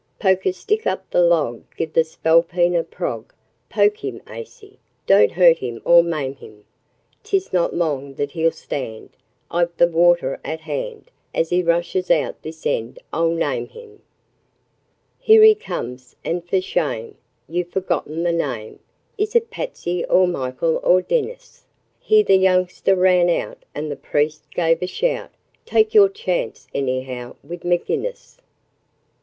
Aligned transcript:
'Poke 0.17 0.47
a 0.47 0.51
stick 0.51 0.87
up 0.87 1.07
the 1.11 1.21
log, 1.21 1.63
give 1.77 1.93
the 1.93 2.03
spalpeen 2.03 2.73
a 2.73 2.83
prog; 2.83 3.31
Poke 3.69 4.03
him 4.03 4.19
aisy 4.25 4.79
don't 5.05 5.33
hurt 5.33 5.59
him 5.59 5.79
or 5.85 6.01
maim 6.03 6.33
him, 6.35 6.65
'Tis 7.21 7.53
not 7.53 7.75
long 7.75 8.15
that 8.15 8.31
he'll 8.31 8.49
stand, 8.49 9.11
I've 9.51 9.77
the 9.77 9.85
water 9.87 10.39
at 10.43 10.61
hand, 10.61 11.11
As 11.35 11.51
he 11.51 11.61
rushes 11.61 12.09
out 12.09 12.41
this 12.41 12.65
end 12.65 12.97
I'll 13.13 13.29
name 13.29 13.67
him. 13.67 14.01
'Here 15.19 15.43
he 15.43 15.53
comes, 15.53 16.15
and 16.25 16.43
for 16.49 16.61
shame! 16.61 17.15
ye've 17.47 17.69
forgotten 17.69 18.23
the 18.23 18.31
name 18.33 18.79
Is 19.19 19.35
it 19.35 19.51
Patsy 19.51 20.03
or 20.05 20.27
Michael 20.27 20.79
or 20.81 21.03
Dinnis?' 21.03 21.61
Here 21.99 22.23
the 22.23 22.37
youngster 22.37 22.95
ran 22.95 23.29
out, 23.29 23.65
and 23.75 23.91
the 23.91 23.95
priest 23.95 24.45
gave 24.55 24.81
a 24.81 24.87
shout 24.87 25.29
'Take 25.67 25.93
your 25.93 26.09
chance, 26.09 26.67
anyhow, 26.73 27.35
wid 27.43 27.61
'Maginnis'!' 27.63 28.39